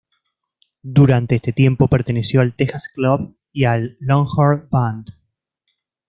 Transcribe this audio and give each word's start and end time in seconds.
Durante 0.81 1.35
este 1.35 1.53
tiempo 1.53 1.87
perteneció 1.87 2.41
al 2.41 2.55
Tejas 2.55 2.87
Club 2.87 3.37
y 3.53 3.65
al 3.65 3.97
Longhorn 3.99 4.67
Band. 4.71 5.05